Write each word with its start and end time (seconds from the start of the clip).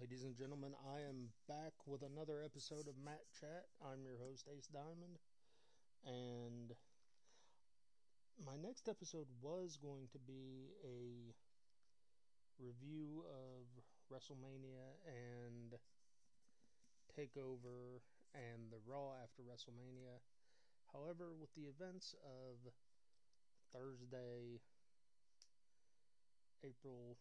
Ladies 0.00 0.22
and 0.22 0.36
gentlemen, 0.36 0.74
I 0.94 1.00
am 1.00 1.34
back 1.48 1.74
with 1.84 2.02
another 2.02 2.38
episode 2.44 2.86
of 2.86 2.94
Matt 3.04 3.26
Chat. 3.34 3.66
I'm 3.82 4.04
your 4.04 4.14
host, 4.22 4.46
Ace 4.46 4.68
Diamond. 4.70 5.18
And 6.06 6.70
my 8.46 8.54
next 8.62 8.88
episode 8.88 9.26
was 9.42 9.76
going 9.76 10.06
to 10.12 10.18
be 10.20 10.70
a 10.86 11.34
review 12.62 13.24
of 13.26 13.66
WrestleMania 14.06 15.02
and 15.02 15.74
TakeOver 17.18 17.98
and 18.34 18.70
the 18.70 18.78
Raw 18.86 19.14
after 19.20 19.42
WrestleMania. 19.42 20.22
However, 20.92 21.34
with 21.34 21.50
the 21.56 21.66
events 21.66 22.14
of 22.22 22.70
Thursday, 23.74 24.60
April 26.62 27.18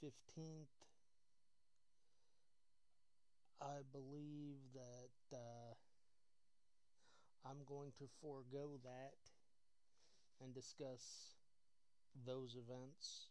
15th, 0.00 0.91
I 3.82 3.84
believe 3.90 4.58
that 4.74 5.36
uh, 5.36 5.74
I'm 7.44 7.64
going 7.66 7.90
to 7.98 8.04
forego 8.20 8.78
that 8.84 9.18
and 10.40 10.54
discuss 10.54 11.34
those 12.24 12.54
events, 12.54 13.26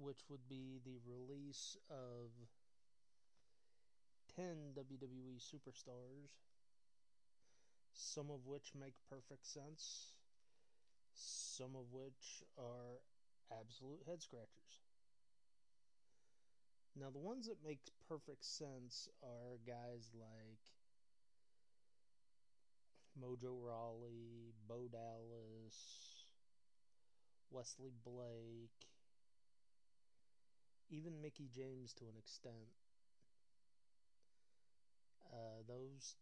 which 0.00 0.20
would 0.30 0.48
be 0.48 0.80
the 0.86 0.96
release 1.06 1.76
of 1.90 2.30
10 4.36 4.72
WWE 4.74 5.38
superstars, 5.38 6.32
some 7.92 8.30
of 8.30 8.46
which 8.46 8.72
make 8.74 8.94
perfect 9.10 9.44
sense, 9.46 10.14
some 11.12 11.76
of 11.76 11.92
which 11.92 12.42
are 12.56 13.00
absolute 13.60 14.00
head 14.06 14.22
scratchers. 14.22 14.83
Now, 16.96 17.10
the 17.10 17.18
ones 17.18 17.46
that 17.46 17.56
make 17.64 17.80
perfect 18.08 18.44
sense 18.44 19.08
are 19.22 19.58
guys 19.66 20.10
like 20.14 20.60
Mojo 23.20 23.58
Rawley, 23.60 24.54
Bo 24.68 24.88
Dallas, 24.90 25.74
Wesley 27.50 27.92
Blake, 28.04 28.88
even 30.88 31.20
Mickie 31.20 31.50
James 31.52 31.92
to 31.94 32.04
an 32.04 32.16
extent. 32.16 32.70
Uh, 35.32 35.62
those 35.66 36.14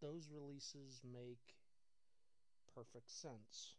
those 0.00 0.28
releases 0.30 1.00
make 1.02 1.56
perfect 2.74 3.10
sense. 3.10 3.74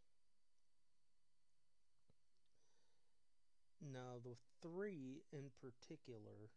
Now, 3.94 4.20
the 4.24 4.36
three 4.62 5.22
in 5.32 5.52
particular 5.62 6.50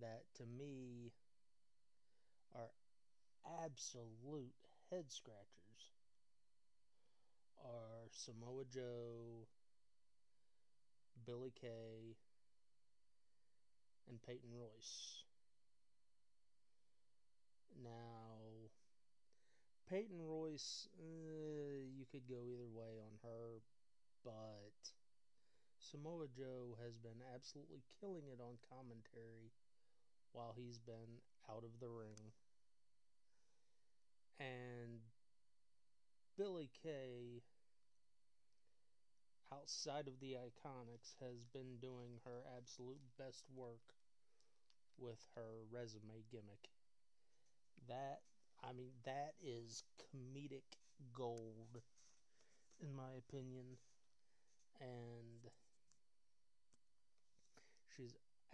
that 0.00 0.24
to 0.36 0.44
me 0.46 1.12
are 2.54 2.70
absolute 3.62 4.54
head 4.90 5.10
scratchers 5.10 5.90
are 7.62 8.08
Samoa 8.10 8.64
Joe, 8.64 9.46
Billie 11.26 11.52
Kay, 11.60 12.16
and 14.08 14.20
Peyton 14.22 14.50
Royce. 14.52 15.24
Now, 17.82 18.70
Peyton 19.88 20.22
Royce, 20.22 20.88
uh, 20.98 21.84
you 21.96 22.06
could 22.10 22.26
go 22.28 22.48
either 22.50 22.68
way 22.68 22.98
on 23.00 23.18
her, 23.22 23.60
but 24.24 24.92
Samoa 25.94 26.26
Joe 26.26 26.76
has 26.82 26.98
been 26.98 27.22
absolutely 27.32 27.84
killing 28.00 28.26
it 28.26 28.40
on 28.40 28.58
commentary 28.68 29.52
while 30.32 30.52
he's 30.58 30.80
been 30.80 31.22
out 31.48 31.62
of 31.62 31.78
the 31.78 31.88
ring. 31.88 32.34
And 34.40 34.98
Billie 36.36 36.70
Kay, 36.82 37.44
outside 39.52 40.08
of 40.08 40.18
the 40.18 40.34
Iconics, 40.34 41.14
has 41.20 41.44
been 41.44 41.78
doing 41.80 42.18
her 42.24 42.42
absolute 42.58 42.98
best 43.16 43.44
work 43.54 43.94
with 44.98 45.24
her 45.36 45.62
resume 45.70 46.24
gimmick. 46.28 46.70
That, 47.86 48.22
I 48.64 48.72
mean, 48.72 48.90
that 49.04 49.34
is 49.40 49.84
comedic 50.00 50.74
gold, 51.12 51.82
in 52.80 52.92
my 52.96 53.12
opinion. 53.16 53.78
And 54.80 55.50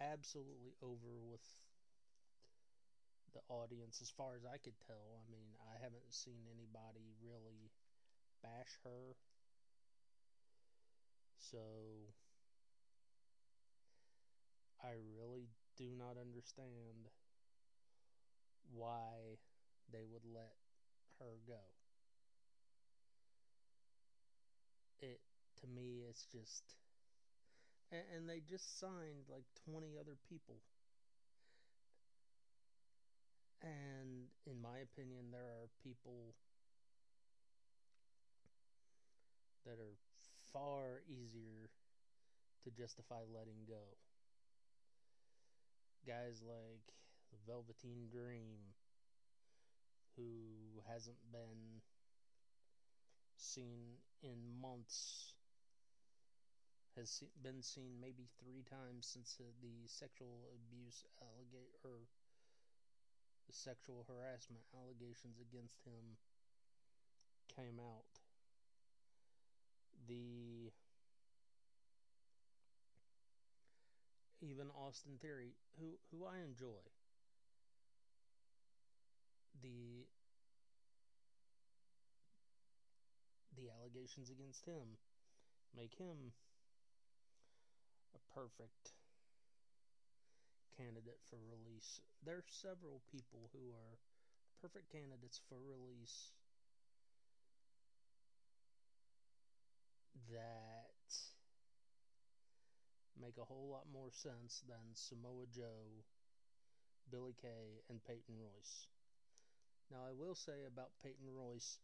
absolutely 0.01 0.73
over 0.81 1.19
with 1.29 1.41
the 3.33 3.41
audience 3.49 4.01
as 4.01 4.09
far 4.09 4.35
as 4.35 4.45
I 4.45 4.57
could 4.57 4.77
tell. 4.85 5.19
I 5.19 5.31
mean, 5.31 5.55
I 5.59 5.81
haven't 5.81 6.11
seen 6.13 6.47
anybody 6.51 7.13
really 7.23 7.71
bash 8.43 8.79
her. 8.83 9.15
So 11.39 12.13
I 14.83 14.95
really 15.17 15.47
do 15.77 15.95
not 15.95 16.17
understand 16.17 17.07
why 18.73 19.37
they 19.91 20.03
would 20.05 20.25
let 20.25 20.55
her 21.19 21.37
go. 21.47 21.59
It 25.01 25.19
to 25.59 25.67
me 25.67 26.05
it's 26.07 26.25
just 26.25 26.75
and, 27.91 28.29
they 28.29 28.39
just 28.49 28.79
signed 28.79 29.27
like 29.29 29.43
20 29.69 29.97
other 29.99 30.15
people. 30.29 30.55
And 33.61 34.31
in 34.47 34.61
my 34.61 34.79
opinion, 34.81 35.29
there 35.31 35.51
are 35.61 35.69
people 35.83 36.33
that 39.65 39.77
are 39.77 39.97
far 40.51 41.03
easier 41.07 41.69
to 42.63 42.71
justify 42.71 43.21
letting 43.31 43.65
go. 43.67 43.97
Guys 46.07 46.41
like 46.41 46.81
the 47.31 47.37
Velveteen 47.45 48.09
Dream, 48.09 48.73
who 50.17 50.81
hasn't 50.91 51.21
been 51.31 51.81
seen 53.37 54.01
in 54.23 54.37
months 54.61 55.33
has 56.97 57.23
been 57.41 57.61
seen 57.61 57.99
maybe 58.01 58.27
three 58.39 58.63
times 58.67 59.07
since 59.07 59.37
uh, 59.39 59.47
the 59.61 59.87
sexual 59.87 60.49
abuse 60.51 61.05
allegation 61.21 61.79
or 61.83 62.07
the 63.47 63.53
sexual 63.53 64.05
harassment 64.07 64.63
allegations 64.75 65.39
against 65.39 65.79
him 65.85 66.17
came 67.55 67.79
out. 67.79 68.07
The 70.07 70.71
even 74.41 74.67
Austin 74.75 75.17
Theory, 75.21 75.53
who 75.79 75.97
who 76.11 76.25
I 76.25 76.43
enjoy. 76.43 76.81
The 79.61 80.07
the 83.55 83.69
allegations 83.69 84.29
against 84.29 84.65
him 84.65 84.97
make 85.75 85.93
him 85.95 86.33
a 88.15 88.21
perfect 88.33 88.93
candidate 90.77 91.19
for 91.29 91.37
release. 91.49 92.01
There 92.25 92.37
are 92.37 92.47
several 92.47 93.01
people 93.11 93.49
who 93.53 93.71
are 93.71 93.97
perfect 94.61 94.91
candidates 94.91 95.41
for 95.49 95.57
release 95.57 96.31
that 100.29 100.91
make 103.19 103.37
a 103.37 103.45
whole 103.45 103.69
lot 103.69 103.85
more 103.91 104.09
sense 104.11 104.63
than 104.67 104.93
Samoa 104.93 105.45
Joe, 105.53 106.01
Billie 107.11 107.35
Kay, 107.41 107.83
and 107.89 108.03
Peyton 108.03 108.35
Royce. 108.39 108.87
Now, 109.91 110.07
I 110.07 110.13
will 110.13 110.35
say 110.35 110.65
about 110.65 110.95
Peyton 111.03 111.27
Royce, 111.29 111.77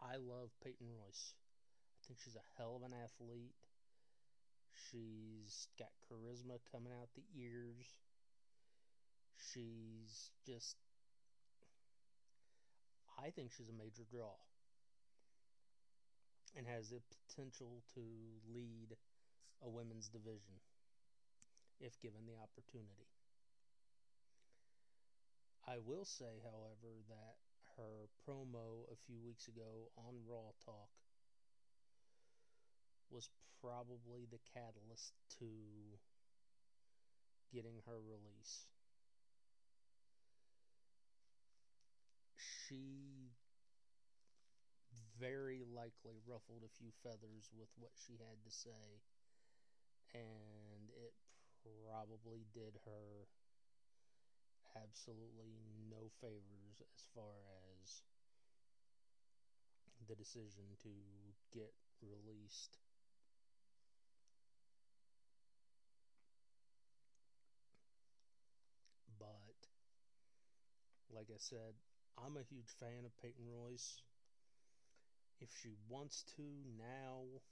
I 0.00 0.16
love 0.16 0.50
Peyton 0.64 0.88
Royce. 0.88 1.34
I 1.34 2.06
think 2.06 2.18
she's 2.24 2.36
a 2.36 2.50
hell 2.58 2.74
of 2.76 2.82
an 2.82 2.96
athlete. 2.96 3.54
She's 4.74 5.68
got 5.78 5.90
charisma 6.08 6.58
coming 6.70 6.92
out 6.92 7.08
the 7.14 7.24
ears. 7.36 7.86
She's 9.36 10.30
just. 10.46 10.76
I 13.18 13.30
think 13.30 13.50
she's 13.52 13.68
a 13.68 13.72
major 13.72 14.02
draw. 14.10 14.34
And 16.56 16.66
has 16.66 16.90
the 16.90 17.00
potential 17.28 17.82
to 17.94 18.00
lead 18.52 18.96
a 19.64 19.68
women's 19.68 20.08
division 20.08 20.60
if 21.80 22.00
given 22.00 22.26
the 22.26 22.36
opportunity. 22.36 23.08
I 25.66 25.78
will 25.78 26.04
say, 26.04 26.42
however, 26.44 27.00
that 27.08 27.36
her 27.76 28.08
promo 28.26 28.84
a 28.92 28.96
few 29.06 29.18
weeks 29.24 29.48
ago 29.48 29.90
on 29.96 30.14
Raw 30.28 30.52
Talk 30.64 30.90
was 33.12 33.28
probably 33.60 34.26
the 34.30 34.40
catalyst 34.54 35.12
to 35.38 35.46
getting 37.52 37.80
her 37.86 38.00
release. 38.00 38.66
She 42.36 43.32
very 45.18 45.64
likely 45.64 46.18
ruffled 46.26 46.64
a 46.64 46.68
few 46.78 46.90
feathers 47.02 47.50
with 47.56 47.68
what 47.76 47.92
she 47.94 48.16
had 48.16 48.42
to 48.44 48.50
say, 48.50 49.00
and 50.14 50.90
it 50.90 51.14
probably 51.62 52.44
did 52.52 52.78
her 52.84 53.26
absolutely 54.76 55.60
no 55.88 56.10
favors 56.20 56.80
as 56.80 57.04
far 57.14 57.36
as 57.80 58.02
the 60.08 60.14
decision 60.14 60.76
to 60.82 60.90
get 61.52 61.72
released. 62.02 62.78
But, 69.18 69.68
like 71.12 71.28
I 71.30 71.38
said, 71.38 71.74
I'm 72.18 72.36
a 72.36 72.42
huge 72.42 72.70
fan 72.80 73.04
of 73.04 73.16
Peyton 73.22 73.46
Royce. 73.48 74.02
If 75.42 75.50
she 75.60 75.74
wants 75.90 76.22
to 76.36 76.42
now, 76.78 77.42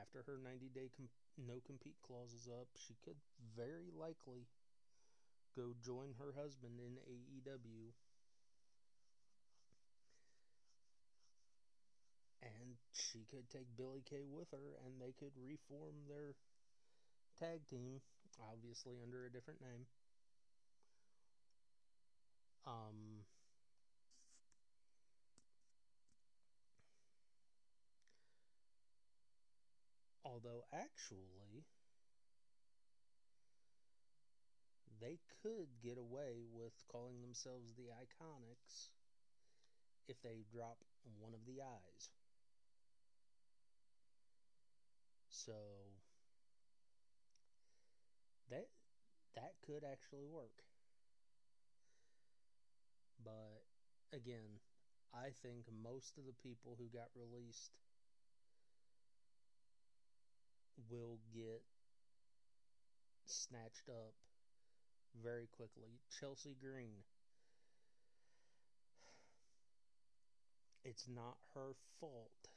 after 0.00 0.22
her 0.26 0.38
90 0.42 0.68
day 0.74 0.90
no 1.38 1.60
compete 1.64 1.94
clause 2.02 2.32
is 2.34 2.48
up, 2.48 2.66
she 2.76 2.94
could 3.04 3.16
very 3.56 3.90
likely 3.94 4.48
go 5.56 5.72
join 5.80 6.12
her 6.18 6.32
husband 6.36 6.78
in 6.78 6.98
AEW. 7.08 7.94
And 12.42 12.76
she 12.92 13.24
could 13.30 13.48
take 13.48 13.74
Billie 13.76 14.02
Kay 14.04 14.24
with 14.26 14.50
her 14.50 14.76
and 14.84 15.00
they 15.00 15.12
could 15.12 15.32
reform 15.36 15.94
their 16.08 16.34
tag 17.38 17.60
team, 17.68 18.00
obviously 18.40 18.94
under 19.02 19.24
a 19.26 19.30
different 19.32 19.60
name. 19.60 19.86
Um, 22.66 23.24
although, 30.24 30.64
actually, 30.72 31.64
they 35.00 35.18
could 35.42 35.80
get 35.82 35.98
away 35.98 36.44
with 36.52 36.86
calling 36.86 37.20
themselves 37.20 37.74
the 37.74 37.88
Iconics 37.90 38.90
if 40.06 40.20
they 40.22 40.44
drop 40.48 40.78
one 41.18 41.34
of 41.34 41.44
the 41.44 41.60
eyes. 41.60 42.10
So 45.30 45.52
that 48.50 48.68
that 49.34 49.54
could 49.62 49.84
actually 49.84 50.26
work. 50.26 50.64
But 53.24 53.62
again, 54.12 54.58
I 55.14 55.30
think 55.42 55.64
most 55.82 56.18
of 56.18 56.24
the 56.24 56.34
people 56.42 56.76
who 56.78 56.86
got 56.92 57.08
released 57.14 57.70
will 60.90 61.18
get 61.34 61.62
snatched 63.26 63.88
up 63.88 64.14
very 65.22 65.46
quickly. 65.46 66.00
Chelsea 66.08 66.56
Green. 66.60 67.04
It's 70.84 71.06
not 71.06 71.36
her 71.54 71.74
fault 72.00 72.48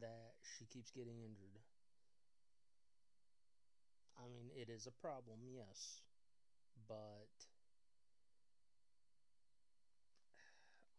that 0.00 0.34
she 0.42 0.66
keeps 0.66 0.90
getting 0.90 1.22
injured. 1.22 1.62
I 4.18 4.28
mean, 4.28 4.50
it 4.54 4.68
is 4.68 4.86
a 4.86 4.90
problem, 4.90 5.38
yes 5.48 6.02
but 6.88 7.28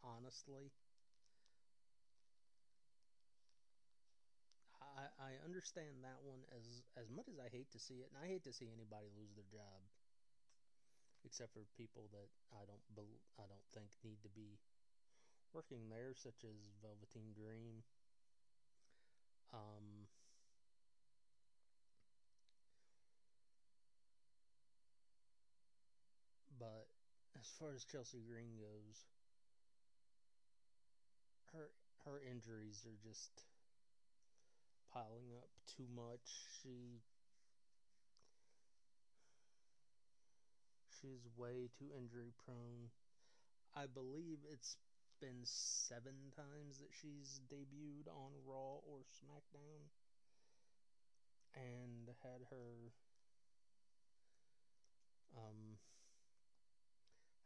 honestly, 0.04 0.72
I, 4.82 5.10
I 5.18 5.32
understand 5.44 6.04
that 6.04 6.22
one 6.22 6.42
as 6.56 6.84
as 6.96 7.10
much 7.10 7.28
as 7.28 7.40
I 7.40 7.50
hate 7.50 7.72
to 7.72 7.80
see 7.80 8.02
it, 8.06 8.10
and 8.14 8.18
I 8.24 8.28
hate 8.28 8.44
to 8.44 8.54
see 8.54 8.70
anybody 8.72 9.10
lose 9.18 9.34
their 9.34 9.50
job, 9.50 9.82
except 11.26 11.52
for 11.54 11.66
people 11.76 12.08
that 12.14 12.30
I 12.54 12.64
don't 12.70 12.84
I 13.40 13.44
don't 13.50 13.66
think 13.74 13.90
need 14.04 14.22
to 14.24 14.30
be 14.30 14.60
working 15.54 15.90
there, 15.90 16.14
such 16.16 16.44
as 16.46 16.58
Velveteen 16.82 17.34
Dream. 17.34 17.84
Um, 19.54 20.08
But 26.58 26.88
as 27.44 27.52
far 27.60 27.76
as 27.76 27.84
Chelsea 27.84 28.24
Green 28.24 28.56
goes, 28.56 29.04
her 31.52 31.68
her 32.06 32.22
injuries 32.24 32.88
are 32.88 32.96
just 33.04 33.44
piling 34.94 35.36
up 35.36 35.52
too 35.68 35.84
much. 35.94 36.24
She 36.64 37.04
she's 40.88 41.28
way 41.36 41.68
too 41.78 41.92
injury 41.92 42.32
prone. 42.46 42.88
I 43.76 43.88
believe 43.92 44.40
it's 44.50 44.78
been 45.20 45.44
seven 45.44 46.32
times 46.32 46.80
that 46.80 46.96
she's 46.96 47.42
debuted 47.52 48.08
on 48.08 48.32
Raw 48.48 48.80
or 48.88 49.04
SmackDown 49.20 49.92
and 51.56 52.08
had 52.24 52.48
her 52.50 52.94
um 55.36 55.76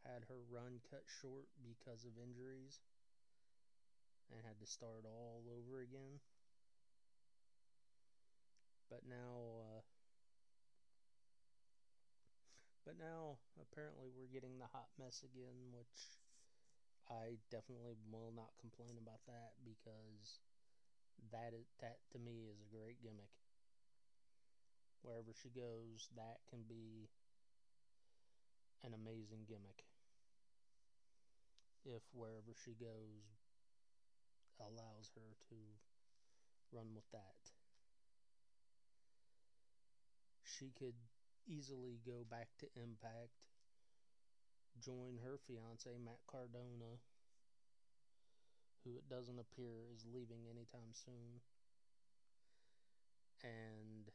had 0.08 0.24
her 0.24 0.40
run 0.48 0.80
cut 0.88 1.04
short 1.04 1.52
because 1.60 2.08
of 2.08 2.16
injuries 2.16 2.80
and 4.32 4.40
had 4.40 4.56
to 4.56 4.64
start 4.64 5.04
all 5.04 5.44
over 5.52 5.84
again. 5.84 6.24
But 8.88 9.04
now, 9.04 9.60
uh, 9.60 9.84
but 12.88 12.96
now 12.96 13.36
apparently 13.60 14.08
we're 14.08 14.32
getting 14.32 14.56
the 14.56 14.72
hot 14.72 14.88
mess 14.96 15.20
again, 15.20 15.76
which 15.76 16.16
I 17.12 17.36
definitely 17.52 18.00
will 18.08 18.32
not 18.32 18.56
complain 18.56 18.96
about 18.96 19.20
that 19.28 19.60
because 19.60 20.40
that 21.28 21.52
is, 21.52 21.68
that 21.84 22.00
to 22.16 22.18
me 22.18 22.48
is 22.48 22.64
a 22.64 22.72
great 22.72 23.04
gimmick. 23.04 23.36
Wherever 25.04 25.36
she 25.36 25.52
goes, 25.52 26.08
that 26.16 26.40
can 26.48 26.64
be 26.64 27.12
an 28.80 28.96
amazing 28.96 29.44
gimmick 29.44 29.84
if 31.84 32.02
wherever 32.12 32.54
she 32.64 32.72
goes 32.72 33.38
allows 34.60 35.10
her 35.14 35.36
to 35.48 35.56
run 36.72 36.94
with 36.94 37.08
that. 37.12 37.52
She 40.42 40.70
could 40.78 40.96
easily 41.46 42.00
go 42.04 42.24
back 42.28 42.48
to 42.58 42.66
Impact, 42.76 43.30
join 44.80 45.18
her 45.22 45.38
fiance, 45.46 45.90
Matt 46.04 46.20
Cardona, 46.26 46.98
who 48.84 48.96
it 48.96 49.08
doesn't 49.08 49.38
appear 49.38 49.84
is 49.94 50.04
leaving 50.12 50.46
anytime 50.50 50.92
soon, 50.92 51.40
and 53.42 54.10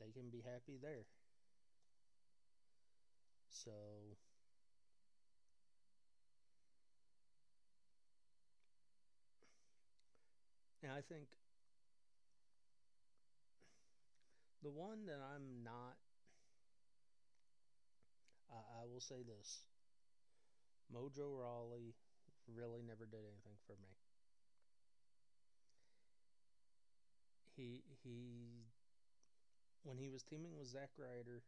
they 0.00 0.10
can 0.10 0.30
be 0.30 0.42
happy 0.42 0.78
there. 0.80 1.04
So 3.50 3.72
and 10.82 10.92
I 10.92 11.00
think 11.02 11.26
the 14.62 14.70
one 14.70 15.06
that 15.06 15.20
I'm 15.34 15.62
not 15.64 15.96
I, 18.50 18.82
I 18.82 18.86
will 18.86 19.00
say 19.00 19.22
this 19.22 19.64
Mojo 20.92 21.38
Rawley 21.38 21.94
really 22.48 22.82
never 22.82 23.06
did 23.06 23.20
anything 23.20 23.56
for 23.66 23.76
me. 23.80 23.88
He 27.56 27.82
he 28.02 28.64
when 29.82 29.98
he 29.98 30.08
was 30.08 30.22
teaming 30.22 30.56
with 30.56 30.66
Zack 30.66 30.90
Ryder 30.98 31.42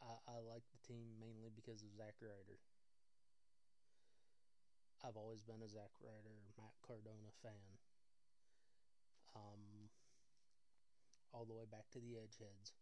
I, 0.00 0.16
I 0.28 0.38
like 0.40 0.64
the 0.72 0.80
team 0.86 1.18
mainly 1.20 1.50
because 1.54 1.82
of 1.82 1.92
Zack 1.96 2.14
Ryder. 2.20 2.58
I've 5.04 5.16
always 5.16 5.42
been 5.42 5.62
a 5.62 5.68
Zack 5.68 5.92
Ryder, 6.00 6.36
Matt 6.56 6.74
Cardona 6.82 7.30
fan. 7.42 7.78
Um, 9.34 9.90
all 11.32 11.44
the 11.44 11.54
way 11.54 11.64
back 11.70 11.90
to 11.92 11.98
the 11.98 12.16
Edgeheads. 12.16 12.72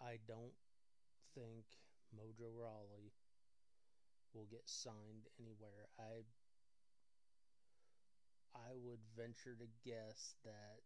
I 0.00 0.18
don't 0.28 0.52
think 1.34 1.64
Mojo 2.14 2.52
Rawley 2.52 3.12
will 4.34 4.46
get 4.50 4.68
signed 4.68 5.28
anywhere. 5.40 5.88
I 5.98 6.24
I 8.54 8.74
would 8.74 9.00
venture 9.16 9.56
to 9.56 9.66
guess 9.84 10.34
that 10.44 10.82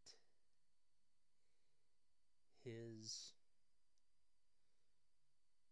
his 2.68 3.32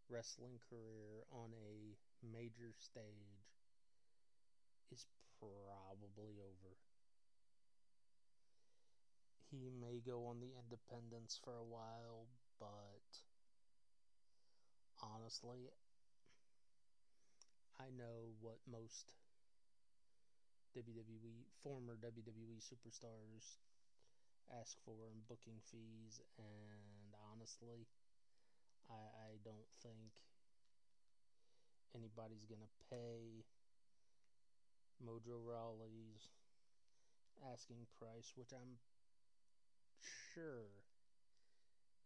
wrestling 0.09 0.59
career 0.71 1.29
on 1.31 1.53
a 1.53 1.97
major 2.25 2.73
stage 2.79 3.53
is 4.91 5.05
probably 5.39 6.41
over. 6.41 6.73
He 9.51 9.71
may 9.71 10.01
go 10.01 10.27
on 10.27 10.41
the 10.41 10.53
independents 10.57 11.39
for 11.45 11.55
a 11.57 11.65
while, 11.65 12.29
but 12.59 13.05
honestly, 15.03 15.69
I 17.79 17.91
know 17.93 18.33
what 18.41 18.59
most 18.67 19.13
WWE 20.75 21.45
former 21.63 21.97
WWE 21.97 22.61
superstars 22.61 23.59
ask 24.51 24.77
for 24.85 25.11
in 25.11 25.23
booking 25.29 25.59
fees, 25.71 26.21
and 26.39 27.15
honestly, 27.33 27.87
I, 28.91 28.95
I 28.95 29.31
don't 29.45 29.71
think 29.83 30.13
anybody's 31.95 32.45
gonna 32.47 32.71
pay 32.91 33.45
Mojo 35.03 35.43
Rawley's 35.45 36.31
asking 37.53 37.87
price, 37.99 38.33
which 38.37 38.53
I'm 38.53 38.79
sure 40.33 40.71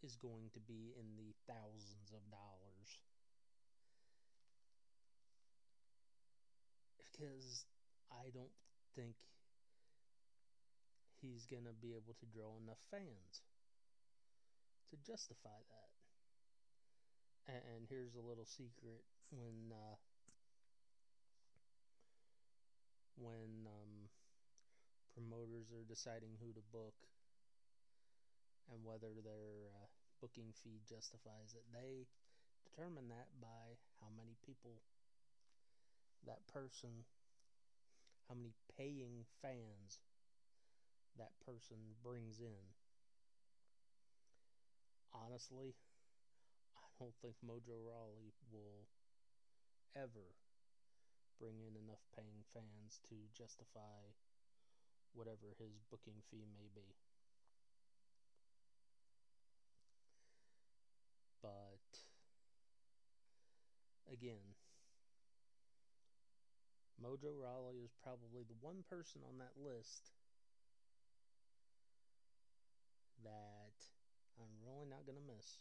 is 0.03 0.17
going 0.17 0.51
to 0.55 0.61
be 0.61 0.95
in 0.99 1.17
the 1.17 1.35
thousands 1.47 2.13
of 2.13 2.23
dollars. 2.31 2.99
Because 6.99 7.67
I 8.11 8.31
don't 8.33 8.55
think 8.97 9.15
he's 11.21 11.47
going 11.47 11.65
to 11.65 11.77
be 11.77 11.93
able 11.93 12.17
to 12.19 12.27
draw 12.33 12.57
enough 12.57 12.81
fans 12.91 13.45
to 14.91 14.97
justify 15.05 15.61
that. 15.71 15.91
And, 17.51 17.87
here's 17.89 18.15
a 18.15 18.23
little 18.23 18.47
secret 18.47 19.03
when 19.31 19.75
uh, 19.75 19.99
when 23.19 23.67
um, 23.67 24.07
promoters 25.11 25.75
are 25.75 25.83
deciding 25.83 26.39
who 26.39 26.55
to 26.55 26.63
book 26.71 26.95
and 28.71 28.85
whether 28.87 29.11
their 29.19 29.75
uh, 29.75 29.91
booking 30.23 30.55
fee 30.55 30.79
justifies 30.87 31.59
it, 31.59 31.67
they 31.75 32.07
determine 32.63 33.09
that 33.09 33.35
by 33.43 33.75
how 33.99 34.09
many 34.15 34.39
people 34.47 34.79
that 36.27 36.47
person, 36.47 37.03
how 38.29 38.35
many 38.35 38.53
paying 38.77 39.27
fans 39.43 39.99
that 41.21 41.37
person 41.45 41.77
brings 42.01 42.41
in. 42.41 42.65
Honestly, 45.13 45.77
I 46.81 46.89
don't 46.97 47.15
think 47.21 47.37
Mojo 47.45 47.77
Rawley 47.77 48.33
will 48.49 48.89
ever 49.93 50.33
bring 51.37 51.61
in 51.61 51.77
enough 51.77 52.01
paying 52.17 52.41
fans 52.57 53.01
to 53.13 53.17
justify 53.37 54.17
whatever 55.13 55.53
his 55.61 55.85
booking 55.91 56.25
fee 56.31 56.49
may 56.57 56.73
be. 56.73 56.97
But 61.43 61.85
again, 64.13 64.57
Mojo 67.03 67.33
Rawley 67.37 67.81
is 67.85 67.93
probably 68.05 68.45
the 68.45 68.61
one 68.61 68.85
person 68.89 69.21
on 69.29 69.37
that 69.39 69.57
list 69.57 70.13
that 73.25 73.77
I'm 74.39 74.53
really 74.65 74.89
not 74.89 75.05
going 75.05 75.19
to 75.19 75.33
miss. 75.33 75.61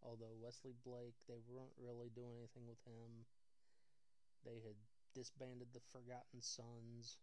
Although 0.00 0.32
Wesley 0.40 0.72
Blake, 0.80 1.18
they 1.28 1.42
weren't 1.44 1.76
really 1.76 2.08
doing 2.14 2.40
anything 2.40 2.64
with 2.64 2.80
him. 2.88 3.28
They 4.44 4.64
had 4.64 4.78
disbanded 5.12 5.68
the 5.72 5.84
Forgotten 5.92 6.40
Sons. 6.40 7.20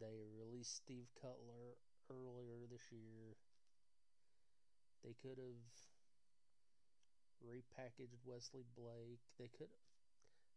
They 0.00 0.24
released 0.32 0.80
Steve 0.80 1.12
Cutler 1.20 1.76
earlier 2.08 2.64
this 2.70 2.88
year. 2.90 3.36
They 5.04 5.12
could 5.20 5.36
have 5.36 5.62
repackaged 7.44 8.24
Wesley 8.24 8.64
Blake. 8.72 9.20
They 9.36 9.52
could 9.52 9.68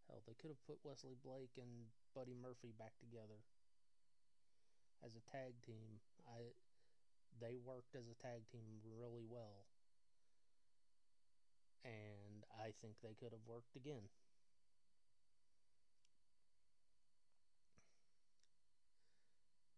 hell, 0.07 0.23
they 0.23 0.39
could 0.39 0.55
have 0.55 0.63
put 0.63 0.79
Wesley 0.87 1.19
Blake 1.19 1.59
and 1.59 1.91
Buddy 2.15 2.33
Murphy 2.33 2.71
back 2.79 2.95
together 3.03 3.43
as 5.05 5.15
a 5.15 5.23
tag 5.31 5.53
team. 5.65 5.99
I 6.27 6.53
they 7.39 7.57
worked 7.57 7.95
as 7.95 8.07
a 8.09 8.15
tag 8.15 8.47
team 8.51 8.81
really 8.83 9.23
well. 9.29 9.65
And 11.83 12.43
I 12.59 12.71
think 12.81 12.95
they 13.01 13.15
could 13.15 13.31
have 13.31 13.45
worked 13.47 13.75
again. 13.75 14.09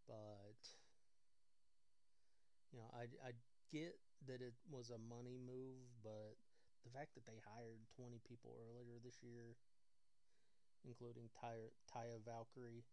But 0.07 0.57
you 2.71 2.79
know, 2.79 2.89
I 2.93 3.09
I 3.25 3.31
get 3.71 3.97
that 4.27 4.41
it 4.41 4.53
was 4.69 4.89
a 4.89 4.97
money 4.99 5.37
move, 5.39 5.89
but 6.03 6.35
the 6.83 6.91
fact 6.91 7.13
that 7.15 7.25
they 7.25 7.39
hired 7.55 7.81
20 7.95 8.19
people 8.27 8.55
earlier 8.57 8.97
this 9.03 9.21
year, 9.23 9.55
including 10.83 11.29
Taya, 11.35 11.69
Taya 11.87 12.19
Valkyrie, 12.23 12.83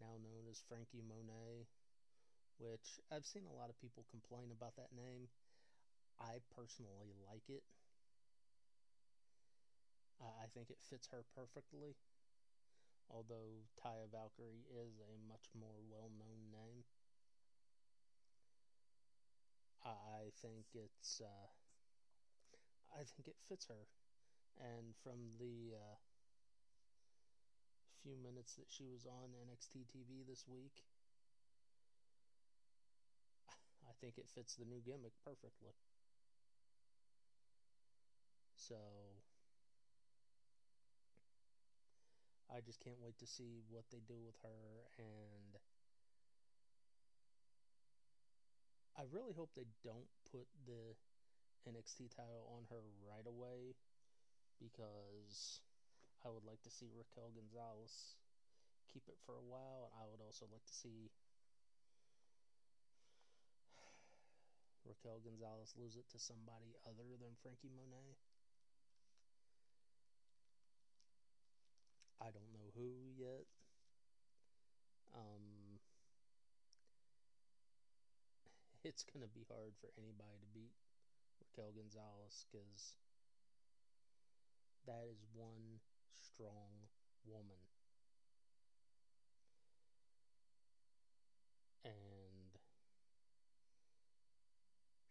now 0.00 0.16
known 0.22 0.48
as 0.50 0.62
Frankie 0.68 1.02
Monet, 1.06 1.66
which 2.58 3.00
I've 3.10 3.26
seen 3.26 3.46
a 3.46 3.52
lot 3.54 3.70
of 3.70 3.80
people 3.80 4.06
complain 4.10 4.50
about 4.52 4.76
that 4.76 4.92
name. 4.96 5.28
I 6.20 6.40
personally 6.54 7.14
like 7.26 7.48
it. 7.48 7.64
I 10.20 10.46
think 10.54 10.70
it 10.70 10.78
fits 10.88 11.08
her 11.08 11.24
perfectly, 11.34 11.96
although 13.10 13.68
Taya 13.76 14.08
Valkyrie 14.10 14.64
is 14.70 15.00
a 15.00 15.18
much 15.28 15.50
more 15.54 15.76
well 15.90 16.08
known 16.18 16.50
name. 16.50 16.84
I 19.84 20.30
think 20.40 20.66
it's 20.74 21.20
uh, 21.20 21.48
I 22.92 23.02
think 23.04 23.26
it 23.28 23.36
fits 23.48 23.66
her, 23.66 23.86
and 24.58 24.94
from 25.02 25.30
the 25.38 25.76
uh, 25.76 25.96
few 28.02 28.16
minutes 28.16 28.54
that 28.56 28.68
she 28.68 28.84
was 28.88 29.04
on 29.06 29.36
NXT 29.36 29.84
TV 29.92 30.24
this 30.26 30.44
week, 30.48 30.84
I 33.88 33.92
think 34.00 34.16
it 34.18 34.28
fits 34.34 34.54
the 34.56 34.64
new 34.64 34.80
gimmick 34.80 35.12
perfectly. 35.24 35.72
So 38.56 38.76
I 42.50 42.60
just 42.60 42.80
can't 42.80 43.00
wait 43.00 43.18
to 43.18 43.26
see 43.26 43.62
what 43.70 43.84
they 43.90 44.00
do 44.06 44.18
with 44.24 44.36
her 44.42 44.90
and 44.98 45.56
I 48.96 49.02
really 49.10 49.32
hope 49.32 49.50
they 49.54 49.68
don't 49.82 50.10
put 50.30 50.46
the 50.66 50.92
NXT 51.68 52.10
title 52.14 52.44
on 52.56 52.66
her 52.70 52.82
right 53.06 53.26
away 53.26 53.74
because 54.60 55.60
I 56.20 56.28
would 56.28 56.44
like 56.44 56.60
to 56.68 56.70
see 56.70 56.92
Raquel 56.92 57.32
Gonzalez 57.32 58.20
keep 58.92 59.08
it 59.08 59.16
for 59.24 59.40
a 59.40 59.46
while, 59.46 59.88
and 59.88 59.96
I 59.96 60.04
would 60.04 60.20
also 60.20 60.44
like 60.52 60.64
to 60.68 60.76
see 60.76 61.08
Raquel 64.84 65.24
Gonzalez 65.24 65.72
lose 65.80 65.96
it 65.96 66.10
to 66.12 66.18
somebody 66.18 66.76
other 66.84 67.16
than 67.16 67.40
Frankie 67.40 67.72
Monet. 67.72 68.20
I 72.20 72.28
don't 72.28 72.52
know 72.52 72.68
who 72.76 73.16
yet. 73.16 73.48
Um, 75.16 75.80
it's 78.84 79.02
going 79.08 79.24
to 79.24 79.32
be 79.32 79.48
hard 79.48 79.72
for 79.80 79.88
anybody 79.96 80.36
to 80.36 80.48
beat 80.52 80.76
Raquel 81.40 81.72
Gonzalez 81.72 82.44
because 82.52 83.00
that 84.84 85.08
is 85.08 85.24
one 85.32 85.80
strong 86.40 86.88
woman. 87.26 87.60
And 91.84 92.56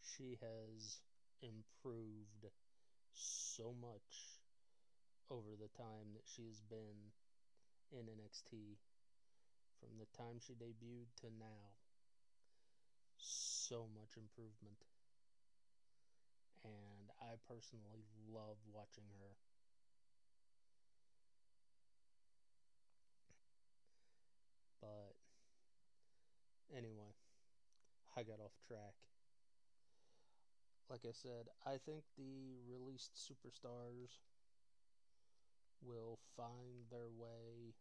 she 0.02 0.40
has 0.42 0.98
improved 1.44 2.50
so 3.14 3.76
much 3.80 4.42
over 5.30 5.56
the 5.56 5.70
time 5.78 6.14
that 6.14 6.26
she 6.26 6.48
has 6.48 6.62
been 6.62 7.14
in 7.92 8.10
NXT 8.10 8.78
from 9.80 9.98
the 10.00 10.08
time 10.18 10.40
she 10.40 10.54
debuted 10.54 11.14
to 11.22 11.28
now 11.40 11.78
so 13.20 13.88
much 13.94 14.18
improvement. 14.18 14.84
And 16.64 17.12
I 17.22 17.36
personally 17.48 18.04
love 18.34 18.58
watching 18.74 19.06
her. 19.20 19.36
But 24.82 25.16
anyway, 26.76 27.14
I 28.16 28.24
got 28.24 28.40
off 28.40 28.56
track. 28.68 28.96
Like 30.90 31.06
I 31.06 31.14
said, 31.14 31.50
I 31.66 31.78
think 31.78 32.04
the 32.18 32.58
released 32.66 33.14
superstars 33.14 34.18
will 35.82 36.18
find 36.36 36.90
their 36.90 37.10
way 37.10 37.78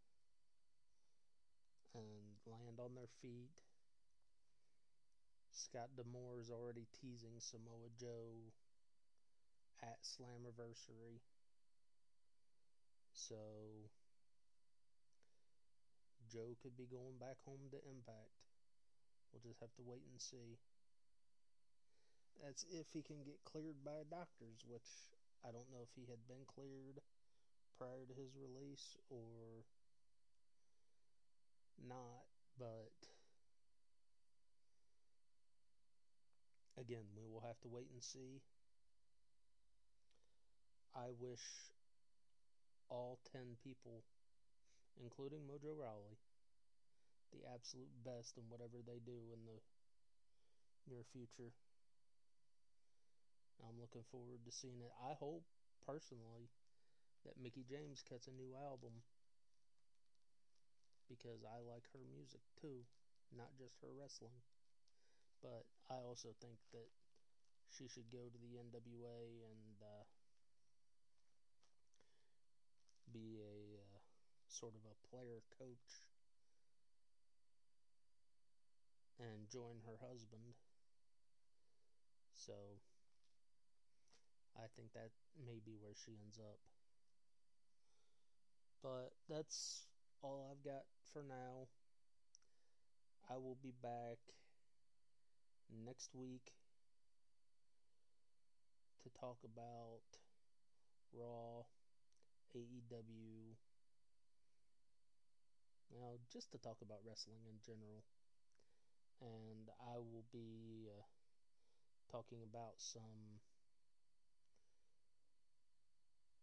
and 1.95 2.37
land 2.47 2.79
on 2.79 2.95
their 2.95 3.09
feet. 3.23 3.65
Scott 5.51 5.89
D'Amore 5.97 6.39
is 6.39 6.51
already 6.51 6.87
teasing 7.01 7.41
Samoa 7.41 7.91
Joe 7.99 8.53
at 9.83 9.99
Slammiversary. 10.05 11.21
So 13.13 13.91
Joe 16.31 16.57
could 16.63 16.77
be 16.77 16.87
going 16.87 17.19
back 17.19 17.39
home 17.45 17.71
to 17.71 17.79
Impact. 17.89 18.48
We'll 19.33 19.45
just 19.45 19.61
have 19.61 19.75
to 19.77 19.85
wait 19.85 20.03
and 20.11 20.21
see. 20.21 20.59
That's 22.43 22.65
if 22.71 22.87
he 22.93 23.03
can 23.03 23.25
get 23.25 23.43
cleared 23.45 23.83
by 23.85 24.07
doctors, 24.11 24.63
which 24.67 25.11
I 25.45 25.51
don't 25.51 25.71
know 25.71 25.83
if 25.83 25.93
he 25.95 26.07
had 26.09 26.23
been 26.29 26.47
cleared 26.47 27.03
prior 27.79 28.07
to 28.07 28.15
his 28.15 28.35
release 28.35 28.97
or 29.11 29.67
not, 31.79 32.27
but 32.59 32.91
again, 36.79 37.05
we 37.17 37.27
will 37.27 37.43
have 37.47 37.59
to 37.61 37.69
wait 37.69 37.91
and 37.93 38.03
see. 38.03 38.41
I 40.95 41.11
wish 41.21 41.43
all 42.89 43.19
10 43.33 43.59
people, 43.63 44.03
including 45.01 45.41
Mojo 45.47 45.77
Rawley, 45.79 46.19
the 47.33 47.45
absolute 47.49 47.93
best 48.05 48.37
in 48.39 48.45
whatever 48.49 48.81
they 48.85 49.01
do 49.05 49.19
in 49.33 49.41
the 49.45 49.59
near 50.89 51.05
future. 51.13 51.53
I'm 53.61 53.77
looking 53.81 54.07
forward 54.09 54.47
to 54.47 54.53
seeing 54.55 54.81
it. 54.81 54.95
I 55.03 55.19
hope, 55.19 55.45
personally, 55.85 56.49
that 57.27 57.37
Mickie 57.37 57.67
James 57.67 58.01
cuts 58.07 58.31
a 58.31 58.35
new 58.35 58.55
album 58.55 59.03
because 61.09 61.43
I 61.43 61.59
like 61.65 61.89
her 61.93 62.05
music 62.05 62.45
too, 62.61 62.85
not 63.33 63.53
just 63.59 63.81
her 63.81 63.91
wrestling. 63.93 64.45
But 65.43 65.65
I 65.91 66.03
also 66.05 66.35
think 66.41 66.59
that 66.73 66.89
she 67.71 67.89
should 67.89 68.11
go 68.11 68.29
to 68.29 68.39
the 68.39 68.59
NWA 68.59 69.21
and 69.45 69.77
uh, 69.83 70.05
be 73.13 73.41
a 73.41 73.79
uh, 73.81 73.99
sort 74.49 74.75
of 74.75 74.83
a 74.85 74.97
player 75.09 75.41
coach 75.59 76.05
and 79.19 79.51
join 79.51 79.83
her 79.87 79.99
husband. 80.01 80.55
So 82.35 82.55
I 84.57 84.67
think 84.75 84.93
that 84.95 85.11
may 85.35 85.61
be 85.65 85.77
where 85.79 85.95
she 85.95 86.19
ends 86.23 86.39
up. 86.39 86.59
But 88.83 89.13
that's 89.29 89.87
all 90.23 90.47
I've 90.51 90.63
got 90.63 90.87
for 91.13 91.23
now. 91.23 91.69
I 93.29 93.37
will 93.37 93.59
be 93.61 93.73
back 93.83 94.19
next 95.85 96.15
week 96.15 96.55
to 99.03 99.11
talk 99.21 99.39
about 99.45 100.01
Raw 101.13 101.65
AEW. 102.55 103.57
Now, 105.93 106.19
just 106.33 106.53
to 106.53 106.59
talk 106.59 106.79
about 106.83 107.01
wrestling 107.05 107.45
in 107.49 107.61
general. 107.65 108.05
And 109.21 109.71
I 109.81 109.99
will 109.99 110.25
be 110.33 110.89
uh, 110.89 111.03
talking 112.11 112.43
about 112.43 112.75
some 112.79 113.41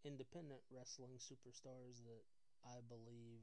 independent 0.05 0.61
wrestling 0.71 1.17
superstars 1.19 2.03
that 2.05 2.23
I 2.63 2.79
believe 2.87 3.41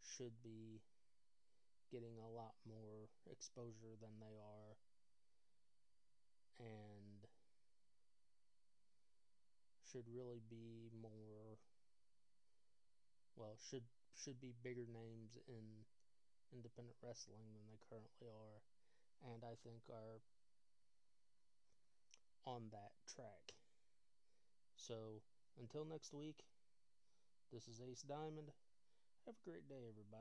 should 0.00 0.34
be 0.42 0.82
getting 1.90 2.18
a 2.18 2.28
lot 2.28 2.54
more 2.66 3.08
exposure 3.30 3.94
than 4.00 4.10
they 4.20 4.36
are. 4.38 4.76
And 6.58 7.26
should 9.84 10.08
really 10.10 10.40
be 10.50 10.90
more 11.00 11.58
well 13.36 13.56
should 13.70 13.84
should 14.14 14.40
be 14.40 14.54
bigger 14.62 14.86
names 14.90 15.38
in 15.46 15.62
independent 16.52 16.96
wrestling 17.02 17.52
than 17.54 17.64
they 17.68 17.78
currently 17.88 18.28
are 18.28 18.60
and 19.22 19.44
I 19.44 19.56
think 19.64 19.88
are 19.88 20.20
on 22.46 22.68
that 22.72 22.92
track. 23.06 23.56
So 24.76 25.22
until 25.58 25.84
next 25.84 26.12
week, 26.12 26.44
this 27.52 27.68
is 27.68 27.80
Ace 27.80 28.02
Diamond. 28.02 28.52
Have 29.26 29.36
a 29.40 29.48
great 29.48 29.68
day, 29.68 29.88
everybody. 29.88 30.14